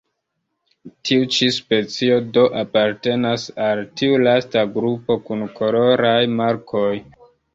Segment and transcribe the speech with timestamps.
[1.07, 6.91] Tiu ĉi specio, do, apartenas al tiu lasta grupo kun koloraj markoj.